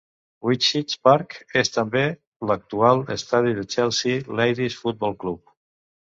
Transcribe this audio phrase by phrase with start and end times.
[0.45, 2.01] Wheatsheaf Park és també
[2.53, 5.47] l'actual estadi del Chelsea Ladies Football Club.